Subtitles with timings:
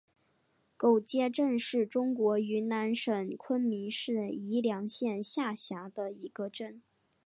[0.77, 6.81] 狗街镇是中国云南省昆明市宜良县下辖的一个镇。